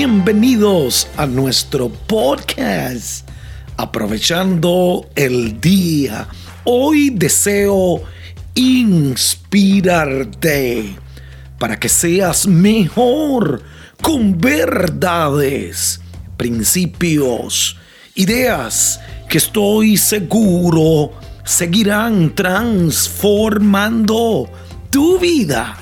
bienvenidos 0.00 1.04
a 1.18 1.26
nuestro 1.26 1.90
podcast. 1.90 3.28
Aprovechando 3.76 5.06
el 5.14 5.60
día, 5.60 6.26
hoy 6.64 7.10
deseo 7.10 8.02
inspirarte 8.54 10.96
para 11.58 11.78
que 11.78 11.90
seas 11.90 12.46
mejor 12.46 13.62
con 14.00 14.38
verdades, 14.38 16.00
principios, 16.38 17.76
ideas 18.14 19.00
que 19.28 19.36
estoy 19.36 19.98
seguro 19.98 21.12
seguirán 21.44 22.34
transformando 22.34 24.48
tu 24.88 25.18
vida, 25.18 25.76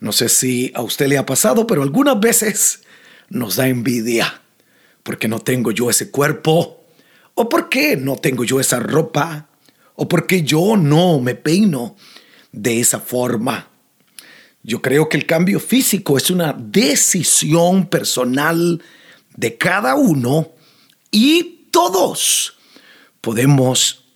No 0.00 0.12
sé 0.12 0.28
si 0.28 0.72
a 0.74 0.82
usted 0.82 1.06
le 1.06 1.18
ha 1.18 1.24
pasado, 1.24 1.66
pero 1.66 1.82
algunas 1.82 2.18
veces 2.18 2.82
nos 3.28 3.56
da 3.56 3.68
envidia 3.68 4.42
porque 5.04 5.28
no 5.28 5.38
tengo 5.38 5.70
yo 5.70 5.90
ese 5.90 6.10
cuerpo, 6.10 6.82
o 7.34 7.48
porque 7.48 7.96
no 7.96 8.16
tengo 8.16 8.42
yo 8.42 8.58
esa 8.58 8.80
ropa, 8.80 9.48
o 9.94 10.08
porque 10.08 10.42
yo 10.42 10.76
no 10.76 11.20
me 11.20 11.34
peino 11.34 11.94
de 12.50 12.80
esa 12.80 12.98
forma. 12.98 13.70
Yo 14.66 14.80
creo 14.80 15.10
que 15.10 15.18
el 15.18 15.26
cambio 15.26 15.60
físico 15.60 16.16
es 16.16 16.30
una 16.30 16.54
decisión 16.54 17.86
personal 17.86 18.82
de 19.36 19.58
cada 19.58 19.94
uno 19.94 20.52
y 21.10 21.66
todos 21.70 22.56
podemos 23.20 24.06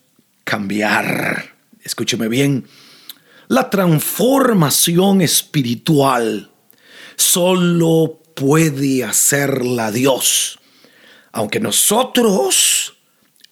cambiar. 0.44 1.54
Escúcheme 1.82 2.28
bien, 2.28 2.66
la 3.48 3.68
transformación 3.68 5.20
espiritual 5.20 6.50
solo 7.16 8.22
puede 8.34 9.04
hacerla 9.04 9.92
Dios, 9.92 10.58
aunque 11.30 11.60
nosotros 11.60 12.96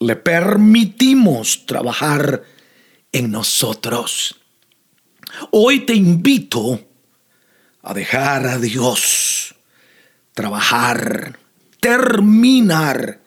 le 0.01 0.17
permitimos 0.17 1.67
trabajar 1.67 2.43
en 3.13 3.31
nosotros. 3.31 4.37
Hoy 5.51 5.81
te 5.81 5.95
invito 5.95 6.86
a 7.87 7.95
dejar 7.95 8.49
a 8.49 8.59
Dios 8.59 9.55
trabajar, 10.35 11.39
terminar 11.79 13.21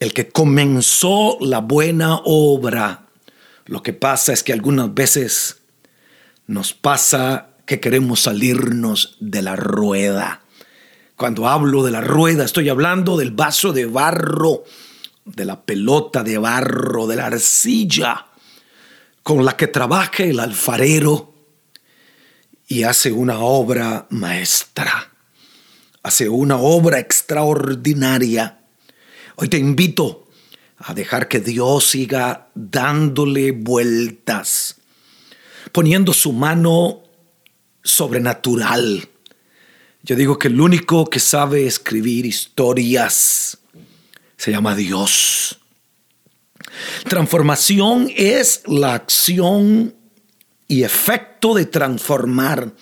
el 0.00 0.14
que 0.14 0.28
comenzó 0.28 1.36
la 1.42 1.60
buena 1.60 2.16
obra. 2.24 3.06
Lo 3.66 3.82
que 3.82 3.92
pasa 3.92 4.32
es 4.32 4.42
que 4.42 4.54
algunas 4.54 4.94
veces 4.94 5.58
nos 6.46 6.72
pasa 6.72 7.50
que 7.66 7.78
queremos 7.78 8.20
salirnos 8.20 9.18
de 9.20 9.42
la 9.42 9.56
rueda. 9.56 10.40
Cuando 11.14 11.46
hablo 11.46 11.84
de 11.84 11.90
la 11.90 12.00
rueda, 12.00 12.44
estoy 12.46 12.70
hablando 12.70 13.18
del 13.18 13.32
vaso 13.32 13.74
de 13.74 13.84
barro, 13.84 14.64
de 15.26 15.44
la 15.44 15.60
pelota 15.60 16.22
de 16.22 16.38
barro, 16.38 17.06
de 17.06 17.16
la 17.16 17.26
arcilla 17.26 18.24
con 19.22 19.44
la 19.44 19.54
que 19.54 19.66
trabaja 19.66 20.22
el 20.22 20.40
alfarero 20.40 21.35
y 22.66 22.82
hace 22.82 23.12
una 23.12 23.38
obra 23.38 24.06
maestra, 24.10 25.12
hace 26.02 26.28
una 26.28 26.56
obra 26.56 26.98
extraordinaria. 26.98 28.60
Hoy 29.36 29.48
te 29.48 29.58
invito 29.58 30.28
a 30.78 30.94
dejar 30.94 31.28
que 31.28 31.40
Dios 31.40 31.86
siga 31.86 32.48
dándole 32.54 33.52
vueltas, 33.52 34.76
poniendo 35.72 36.12
su 36.12 36.32
mano 36.32 37.02
sobrenatural. 37.82 39.08
Yo 40.02 40.16
digo 40.16 40.38
que 40.38 40.48
el 40.48 40.60
único 40.60 41.06
que 41.06 41.20
sabe 41.20 41.66
escribir 41.66 42.26
historias 42.26 43.58
se 44.36 44.50
llama 44.50 44.74
Dios. 44.74 45.58
Transformación 47.08 48.10
es 48.14 48.62
la 48.66 48.94
acción 48.94 49.94
y 50.68 50.84
efecto 50.84 51.54
de 51.54 51.66
transformar, 51.66 52.72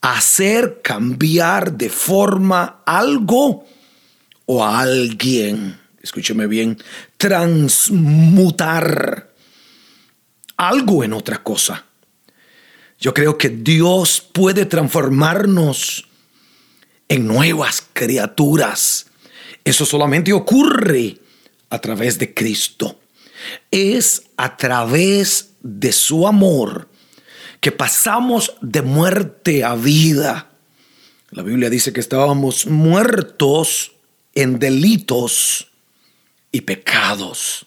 hacer 0.00 0.80
cambiar 0.82 1.72
de 1.72 1.90
forma 1.90 2.82
algo 2.86 3.66
o 4.46 4.64
a 4.64 4.80
alguien. 4.80 5.78
Escúcheme 6.02 6.46
bien, 6.46 6.78
transmutar 7.18 9.34
algo 10.56 11.04
en 11.04 11.12
otra 11.12 11.42
cosa. 11.42 11.84
Yo 12.98 13.12
creo 13.14 13.38
que 13.38 13.48
Dios 13.48 14.20
puede 14.20 14.66
transformarnos 14.66 16.08
en 17.08 17.26
nuevas 17.26 17.86
criaturas. 17.92 19.06
Eso 19.64 19.86
solamente 19.86 20.32
ocurre 20.32 21.18
a 21.70 21.80
través 21.80 22.18
de 22.18 22.34
Cristo. 22.34 23.00
Es 23.70 24.24
a 24.36 24.56
través 24.56 25.50
de 25.62 25.92
su 25.92 26.26
amor 26.26 26.89
que 27.60 27.72
pasamos 27.72 28.54
de 28.60 28.82
muerte 28.82 29.64
a 29.64 29.74
vida. 29.74 30.50
La 31.30 31.42
Biblia 31.42 31.70
dice 31.70 31.92
que 31.92 32.00
estábamos 32.00 32.66
muertos 32.66 33.92
en 34.34 34.58
delitos 34.58 35.68
y 36.50 36.62
pecados. 36.62 37.66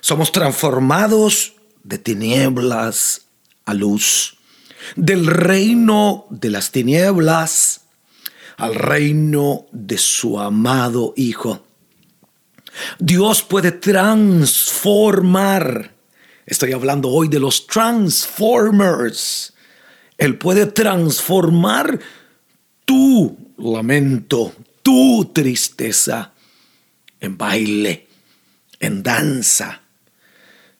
Somos 0.00 0.32
transformados 0.32 1.54
de 1.82 1.98
tinieblas 1.98 3.22
a 3.64 3.74
luz, 3.74 4.36
del 4.96 5.26
reino 5.26 6.26
de 6.30 6.50
las 6.50 6.70
tinieblas 6.70 7.80
al 8.56 8.74
reino 8.74 9.66
de 9.72 9.98
su 9.98 10.38
amado 10.38 11.12
Hijo. 11.16 11.66
Dios 12.98 13.42
puede 13.42 13.72
transformar. 13.72 15.93
Estoy 16.46 16.72
hablando 16.72 17.08
hoy 17.08 17.28
de 17.28 17.40
los 17.40 17.66
transformers. 17.66 19.54
Él 20.18 20.36
puede 20.38 20.66
transformar 20.66 21.98
tu 22.84 23.54
lamento, 23.56 24.52
tu 24.82 25.30
tristeza 25.32 26.34
en 27.20 27.38
baile, 27.38 28.06
en 28.78 29.02
danza, 29.02 29.80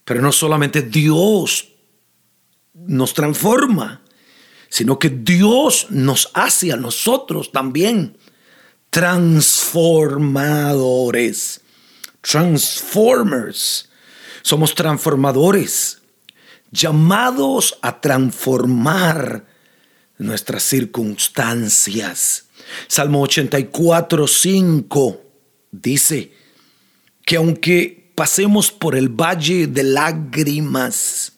Pero 0.05 0.21
no 0.21 0.31
solamente 0.33 0.83
Dios 0.83 1.71
nos 2.75 3.15
transforma, 3.15 4.03
sino 4.69 4.99
que 4.99 5.09
Dios 5.09 5.87
nos 5.89 6.31
hace 6.35 6.73
a 6.73 6.77
nosotros 6.77 7.53
también 7.53 8.19
transformadores. 8.91 11.63
Transformers. 12.21 13.89
Somos 14.45 14.75
transformadores, 14.75 16.03
llamados 16.71 17.79
a 17.81 17.99
transformar 17.99 19.47
nuestras 20.19 20.63
circunstancias. 20.65 22.45
Salmo 22.87 23.23
84, 23.23 24.29
5 24.29 25.23
dice 25.73 26.35
que 27.25 27.37
aunque 27.37 28.13
pasemos 28.15 28.71
por 28.71 28.97
el 28.97 29.09
valle 29.09 29.67
de 29.67 29.83
lágrimas, 29.83 31.33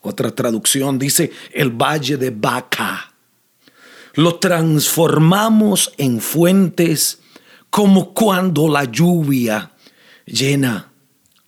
otra 0.00 0.34
traducción 0.34 0.98
dice 0.98 1.30
el 1.52 1.70
valle 1.70 2.16
de 2.16 2.30
Baca, 2.30 3.14
lo 4.14 4.40
transformamos 4.40 5.92
en 5.96 6.20
fuentes 6.20 7.20
como 7.70 8.12
cuando 8.12 8.68
la 8.68 8.82
lluvia 8.82 9.76
llena 10.26 10.91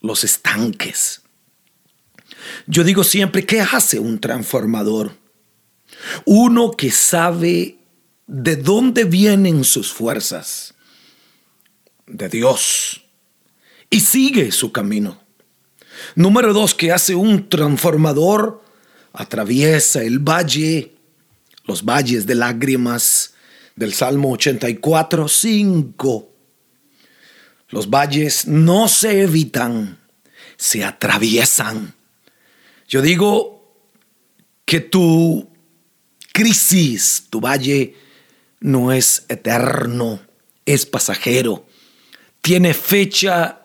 los 0.05 0.23
estanques. 0.23 1.21
Yo 2.67 2.83
digo 2.83 3.03
siempre, 3.03 3.45
¿qué 3.45 3.61
hace 3.61 3.99
un 3.99 4.19
transformador? 4.19 5.11
Uno 6.25 6.71
que 6.71 6.91
sabe 6.91 7.77
de 8.27 8.55
dónde 8.55 9.03
vienen 9.03 9.63
sus 9.63 9.91
fuerzas, 9.91 10.73
de 12.07 12.29
Dios, 12.29 13.03
y 13.89 14.01
sigue 14.01 14.51
su 14.51 14.71
camino. 14.71 15.21
Número 16.15 16.53
dos, 16.53 16.75
que 16.75 16.91
hace 16.91 17.15
un 17.15 17.49
transformador, 17.49 18.63
atraviesa 19.13 20.03
el 20.03 20.19
valle 20.19 20.95
los 21.65 21.83
valles 21.83 22.25
de 22.25 22.35
lágrimas 22.35 23.33
del 23.75 23.93
Salmo 23.93 24.31
84, 24.31 25.27
5. 25.27 26.34
Los 27.75 27.89
valles 27.89 28.47
no 28.47 28.87
se 28.87 29.23
evitan, 29.23 29.99
se 30.55 30.85
atraviesan. 30.85 31.93
Yo 32.87 33.01
digo 33.01 33.83
que 34.63 34.79
tu 34.79 35.49
crisis, 36.31 37.25
tu 37.29 37.41
valle, 37.41 37.93
no 38.61 38.93
es 38.93 39.25
eterno, 39.27 40.21
es 40.65 40.85
pasajero, 40.85 41.65
tiene 42.41 42.73
fecha 42.73 43.59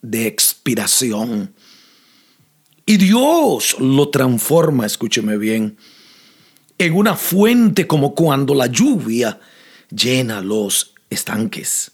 de 0.00 0.28
expiración. 0.28 1.52
Y 2.86 2.98
Dios 2.98 3.74
lo 3.80 4.10
transforma, 4.10 4.86
escúcheme 4.86 5.36
bien, 5.36 5.76
en 6.78 6.94
una 6.94 7.16
fuente 7.16 7.88
como 7.88 8.14
cuando 8.14 8.54
la 8.54 8.68
lluvia 8.68 9.40
llena 9.90 10.40
los 10.40 10.94
estanques. 11.10 11.90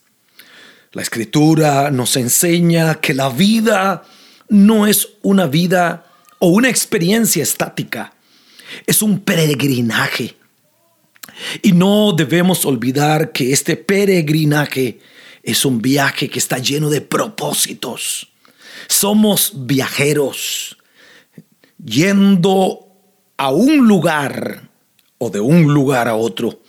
La 0.96 1.02
escritura 1.02 1.90
nos 1.90 2.16
enseña 2.16 3.02
que 3.02 3.12
la 3.12 3.28
vida 3.28 4.02
no 4.48 4.86
es 4.86 5.06
una 5.20 5.46
vida 5.46 6.06
o 6.38 6.48
una 6.48 6.70
experiencia 6.70 7.42
estática, 7.42 8.14
es 8.86 9.02
un 9.02 9.20
peregrinaje. 9.20 10.36
Y 11.60 11.72
no 11.72 12.14
debemos 12.14 12.64
olvidar 12.64 13.32
que 13.32 13.52
este 13.52 13.76
peregrinaje 13.76 14.98
es 15.42 15.66
un 15.66 15.82
viaje 15.82 16.30
que 16.30 16.38
está 16.38 16.56
lleno 16.56 16.88
de 16.88 17.02
propósitos. 17.02 18.28
Somos 18.88 19.52
viajeros 19.54 20.78
yendo 21.84 22.86
a 23.36 23.50
un 23.50 23.86
lugar 23.86 24.70
o 25.18 25.28
de 25.28 25.40
un 25.40 25.74
lugar 25.74 26.08
a 26.08 26.14
otro, 26.14 26.62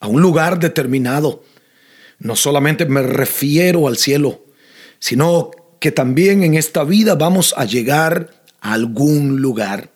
a 0.00 0.06
un 0.06 0.22
lugar 0.22 0.58
determinado. 0.58 1.44
No 2.18 2.36
solamente 2.36 2.86
me 2.86 3.02
refiero 3.02 3.88
al 3.88 3.96
cielo, 3.96 4.44
sino 4.98 5.50
que 5.80 5.92
también 5.92 6.42
en 6.42 6.54
esta 6.54 6.84
vida 6.84 7.14
vamos 7.14 7.54
a 7.56 7.64
llegar 7.64 8.42
a 8.60 8.72
algún 8.72 9.40
lugar. 9.40 9.90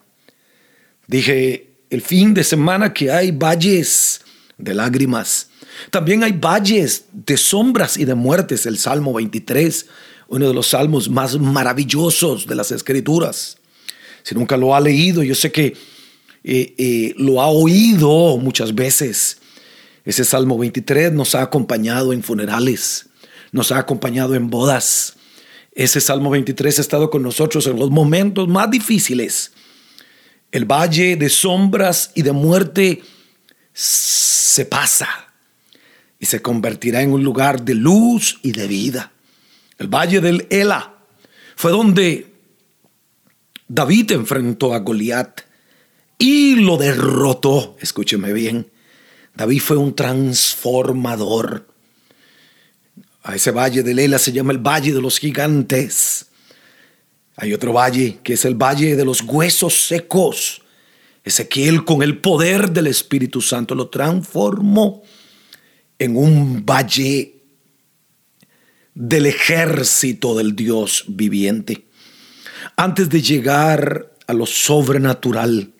Dije 1.06 1.70
el 1.90 2.02
fin 2.02 2.34
de 2.34 2.44
semana 2.44 2.92
que 2.92 3.10
hay 3.10 3.32
valles 3.32 4.20
de 4.58 4.74
lágrimas. 4.74 5.48
También 5.90 6.22
hay 6.22 6.32
valles 6.32 7.06
de 7.12 7.36
sombras 7.36 7.96
y 7.96 8.04
de 8.04 8.14
muertes, 8.14 8.66
el 8.66 8.78
Salmo 8.78 9.12
23, 9.14 9.86
uno 10.28 10.46
de 10.46 10.54
los 10.54 10.68
salmos 10.68 11.08
más 11.08 11.38
maravillosos 11.38 12.46
de 12.46 12.54
las 12.54 12.70
escrituras. 12.70 13.58
Si 14.22 14.34
nunca 14.34 14.56
lo 14.56 14.74
ha 14.74 14.80
leído, 14.80 15.22
yo 15.22 15.34
sé 15.34 15.50
que 15.50 15.74
eh, 16.44 16.74
eh, 16.78 17.14
lo 17.16 17.40
ha 17.40 17.48
oído 17.48 18.36
muchas 18.36 18.74
veces. 18.74 19.38
Ese 20.10 20.24
Salmo 20.24 20.58
23 20.58 21.12
nos 21.12 21.36
ha 21.36 21.42
acompañado 21.42 22.12
en 22.12 22.24
funerales, 22.24 23.10
nos 23.52 23.70
ha 23.70 23.78
acompañado 23.78 24.34
en 24.34 24.50
bodas. 24.50 25.14
Ese 25.70 26.00
Salmo 26.00 26.30
23 26.30 26.78
ha 26.78 26.80
estado 26.80 27.10
con 27.10 27.22
nosotros 27.22 27.64
en 27.68 27.78
los 27.78 27.92
momentos 27.92 28.48
más 28.48 28.68
difíciles. 28.72 29.52
El 30.50 30.64
valle 30.64 31.14
de 31.14 31.28
sombras 31.28 32.10
y 32.16 32.22
de 32.22 32.32
muerte 32.32 33.04
se 33.72 34.64
pasa 34.64 35.08
y 36.18 36.26
se 36.26 36.42
convertirá 36.42 37.02
en 37.02 37.12
un 37.12 37.22
lugar 37.22 37.62
de 37.62 37.76
luz 37.76 38.40
y 38.42 38.50
de 38.50 38.66
vida. 38.66 39.12
El 39.78 39.86
valle 39.86 40.20
del 40.20 40.48
Ela 40.50 40.92
fue 41.54 41.70
donde 41.70 42.34
David 43.68 44.10
enfrentó 44.10 44.74
a 44.74 44.80
Goliat 44.80 45.42
y 46.18 46.56
lo 46.56 46.78
derrotó. 46.78 47.76
Escúcheme 47.78 48.32
bien. 48.32 48.66
David 49.34 49.60
fue 49.60 49.76
un 49.76 49.94
transformador. 49.94 51.66
A 53.22 53.34
ese 53.36 53.50
valle 53.50 53.82
de 53.82 53.94
Lela 53.94 54.18
se 54.18 54.32
llama 54.32 54.52
el 54.52 54.58
Valle 54.58 54.92
de 54.92 55.00
los 55.00 55.18
Gigantes. 55.18 56.26
Hay 57.36 57.52
otro 57.52 57.72
valle 57.72 58.18
que 58.22 58.34
es 58.34 58.44
el 58.44 58.54
Valle 58.54 58.96
de 58.96 59.04
los 59.04 59.22
Huesos 59.22 59.86
Secos. 59.86 60.62
Ezequiel 61.22 61.84
con 61.84 62.02
el 62.02 62.18
poder 62.18 62.70
del 62.70 62.86
Espíritu 62.86 63.40
Santo 63.40 63.74
lo 63.74 63.88
transformó 63.88 65.02
en 65.98 66.16
un 66.16 66.64
valle 66.64 67.42
del 68.94 69.26
ejército 69.26 70.34
del 70.36 70.56
Dios 70.56 71.04
viviente. 71.08 71.86
Antes 72.76 73.10
de 73.10 73.20
llegar 73.20 74.12
a 74.26 74.32
lo 74.32 74.46
sobrenatural, 74.46 75.72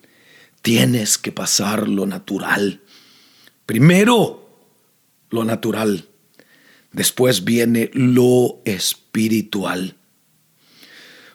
Tienes 0.61 1.17
que 1.17 1.31
pasar 1.31 1.87
lo 1.87 2.05
natural. 2.05 2.80
Primero 3.65 4.49
lo 5.29 5.43
natural, 5.43 6.05
después 6.91 7.43
viene 7.43 7.89
lo 7.93 8.61
espiritual. 8.65 9.95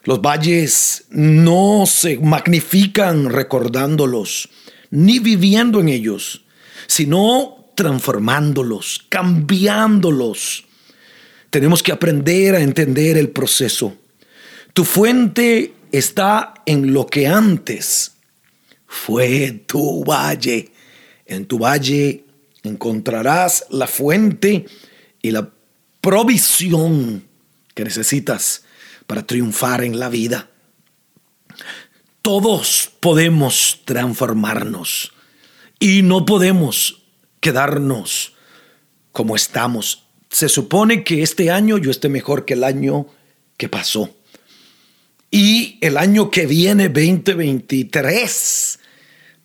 Los 0.04 0.20
valles 0.20 1.06
no 1.10 1.84
se 1.86 2.18
magnifican 2.18 3.28
recordándolos, 3.28 4.48
ni 4.90 5.18
viviendo 5.18 5.80
en 5.80 5.88
ellos, 5.88 6.44
sino 6.86 7.72
transformándolos, 7.74 9.04
cambiándolos. 9.08 10.64
Tenemos 11.50 11.82
que 11.82 11.92
aprender 11.92 12.54
a 12.54 12.60
entender 12.60 13.16
el 13.16 13.30
proceso. 13.30 13.96
Tu 14.72 14.84
fuente 14.84 15.74
está 15.90 16.54
en 16.66 16.92
lo 16.92 17.06
que 17.06 17.26
antes 17.26 18.12
fue 18.86 19.64
tu 19.66 20.04
valle. 20.04 20.70
En 21.26 21.46
tu 21.46 21.58
valle 21.58 22.24
encontrarás 22.62 23.66
la 23.70 23.86
fuente 23.86 24.66
y 25.22 25.30
la 25.30 25.50
provisión 26.00 27.24
que 27.74 27.84
necesitas 27.84 28.64
para 29.06 29.26
triunfar 29.26 29.84
en 29.84 29.98
la 29.98 30.08
vida. 30.08 30.48
Todos 32.22 32.90
podemos 33.00 33.82
transformarnos 33.84 35.12
y 35.78 36.02
no 36.02 36.24
podemos 36.24 37.02
quedarnos 37.40 38.34
como 39.12 39.36
estamos. 39.36 40.04
Se 40.30 40.48
supone 40.48 41.04
que 41.04 41.22
este 41.22 41.50
año 41.50 41.78
yo 41.78 41.90
esté 41.90 42.08
mejor 42.08 42.44
que 42.44 42.54
el 42.54 42.64
año 42.64 43.06
que 43.56 43.68
pasó. 43.68 44.14
Y 45.30 45.78
el 45.80 45.96
año 45.96 46.30
que 46.30 46.46
viene, 46.46 46.88
2023, 46.88 48.78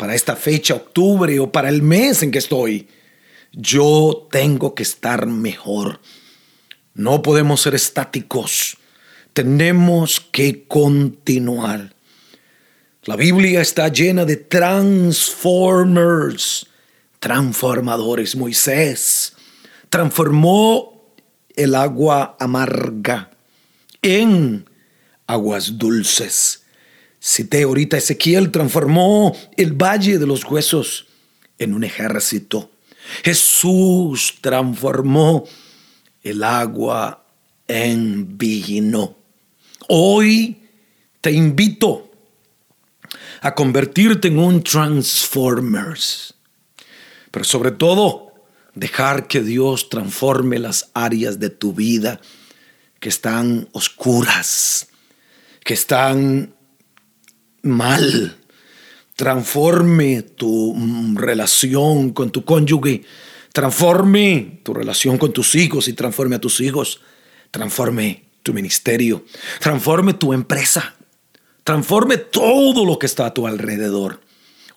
para 0.02 0.16
esta 0.16 0.36
fecha, 0.36 0.74
octubre 0.74 1.40
o 1.40 1.52
para 1.52 1.70
el 1.70 1.84
mes 1.84 2.24
en 2.24 2.32
que 2.32 2.40
estoy, 2.40 2.88
yo 3.52 4.28
tengo 4.32 4.74
que 4.74 4.82
estar 4.82 5.28
mejor. 5.28 6.02
No 6.96 7.22
podemos 7.22 7.62
ser 7.62 7.76
estáticos. 7.76 8.78
Tenemos 9.34 10.20
que 10.20 10.64
continuar. 10.64 11.94
La 13.04 13.16
Biblia 13.16 13.62
está 13.62 13.90
llena 13.90 14.26
de 14.26 14.38
transformers, 14.38 16.66
transformadores. 17.20 18.36
Moisés 18.36 19.34
transformó 19.92 21.14
el 21.56 21.76
agua 21.76 22.36
amarga 22.40 23.30
en 24.02 24.68
aguas 25.28 25.78
dulces. 25.78 26.64
Cité 27.24 27.62
ahorita 27.62 27.98
Ezequiel 27.98 28.50
transformó 28.50 29.38
el 29.56 29.74
valle 29.74 30.18
de 30.18 30.26
los 30.26 30.44
huesos 30.44 31.06
en 31.60 31.76
un 31.76 31.84
ejército. 31.84 32.72
Jesús 33.24 34.38
transformó 34.42 35.46
el 36.24 36.44
agua 36.44 37.24
en 37.68 38.40
vino. 38.40 39.16
Hoy 39.88 40.64
te 41.22 41.32
invito 41.32 42.12
a 43.42 43.54
convertirte 43.54 44.30
en 44.30 44.40
un 44.40 44.64
Transformers. 44.64 46.34
Pero 47.30 47.46
sobre 47.46 47.70
todo, 47.70 48.34
dejar 48.74 49.28
que 49.28 49.42
Dios 49.42 49.90
transforme 49.90 50.58
las 50.58 50.90
áreas 50.96 51.40
de 51.40 51.52
tu 51.52 51.74
vida 51.74 52.20
que 53.00 53.10
están 53.10 53.70
oscuras, 53.74 54.88
que 55.64 55.76
están 55.76 56.56
mal. 57.64 58.38
Transforme 59.16 60.24
tu 60.24 60.74
mm, 60.74 61.18
relación 61.18 62.12
con 62.12 62.32
tu 62.32 62.44
cónyuge, 62.44 63.04
transforme 63.54 64.62
tu 64.64 64.74
relación 64.74 65.18
con 65.18 65.34
tus 65.34 65.56
hijos 65.56 65.88
y 65.88 65.94
transforme 65.94 66.38
a 66.38 66.42
tus 66.42 66.62
hijos, 66.62 67.02
transforme 67.52 68.24
tu 68.44 68.54
ministerio, 68.54 69.26
transforme 69.60 70.14
tu 70.14 70.34
empresa, 70.34 70.96
transforme 71.64 72.18
todo 72.18 72.86
lo 72.86 72.98
que 72.98 73.06
está 73.06 73.28
a 73.28 73.34
tu 73.34 73.48
alrededor. 73.48 74.22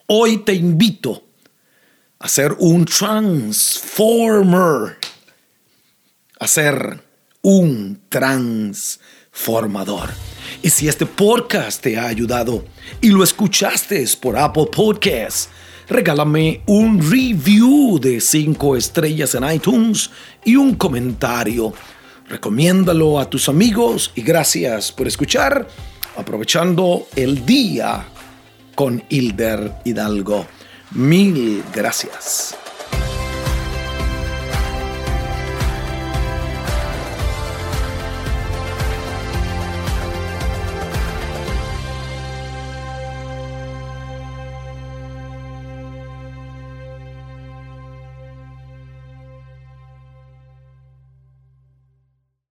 Hoy 0.06 0.38
te 0.38 0.54
invito 0.54 1.24
a 2.18 2.28
ser 2.28 2.54
un 2.58 2.84
transformer, 2.84 4.98
a 6.38 6.46
ser 6.46 7.02
un 7.42 8.00
transformador. 8.08 10.10
Y 10.64 10.70
si 10.70 10.88
este 10.88 11.04
podcast 11.04 11.82
te 11.82 11.98
ha 11.98 12.06
ayudado 12.06 12.64
y 13.02 13.08
lo 13.08 13.22
escuchaste 13.22 14.02
por 14.18 14.38
Apple 14.38 14.68
Podcasts, 14.74 15.50
regálame 15.90 16.62
un 16.64 17.02
review 17.02 17.98
de 18.00 18.18
5 18.18 18.74
estrellas 18.74 19.34
en 19.34 19.44
iTunes 19.44 20.10
y 20.42 20.56
un 20.56 20.74
comentario. 20.74 21.74
Recomiéndalo 22.30 23.20
a 23.20 23.28
tus 23.28 23.50
amigos 23.50 24.10
y 24.14 24.22
gracias 24.22 24.90
por 24.90 25.06
escuchar, 25.06 25.68
aprovechando 26.16 27.08
el 27.14 27.44
día 27.44 28.06
con 28.74 29.04
Hilder 29.10 29.70
Hidalgo. 29.84 30.46
Mil 30.92 31.62
gracias. 31.74 32.56